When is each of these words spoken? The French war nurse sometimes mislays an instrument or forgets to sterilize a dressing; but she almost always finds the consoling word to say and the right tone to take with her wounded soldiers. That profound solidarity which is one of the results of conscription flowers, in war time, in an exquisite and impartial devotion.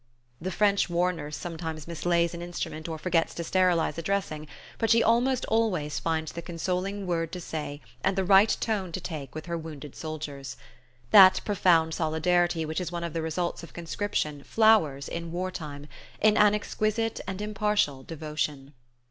The 0.41 0.49
French 0.49 0.89
war 0.89 1.13
nurse 1.13 1.37
sometimes 1.37 1.85
mislays 1.85 2.33
an 2.33 2.41
instrument 2.41 2.89
or 2.89 2.97
forgets 2.97 3.35
to 3.35 3.43
sterilize 3.43 3.99
a 3.99 4.01
dressing; 4.01 4.47
but 4.79 4.89
she 4.89 5.03
almost 5.03 5.45
always 5.45 5.99
finds 5.99 6.31
the 6.31 6.41
consoling 6.41 7.05
word 7.05 7.31
to 7.33 7.39
say 7.39 7.81
and 8.03 8.15
the 8.17 8.25
right 8.25 8.49
tone 8.59 8.91
to 8.93 8.99
take 8.99 9.35
with 9.35 9.45
her 9.45 9.59
wounded 9.59 9.95
soldiers. 9.95 10.57
That 11.11 11.39
profound 11.45 11.93
solidarity 11.93 12.65
which 12.65 12.81
is 12.81 12.91
one 12.91 13.03
of 13.03 13.13
the 13.13 13.21
results 13.21 13.61
of 13.61 13.73
conscription 13.73 14.43
flowers, 14.43 15.07
in 15.07 15.31
war 15.31 15.51
time, 15.51 15.85
in 16.19 16.35
an 16.35 16.55
exquisite 16.55 17.21
and 17.27 17.39
impartial 17.39 18.01
devotion. 18.01 18.73